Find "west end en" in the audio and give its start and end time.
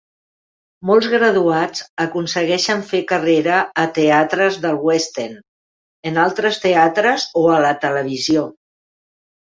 4.89-6.19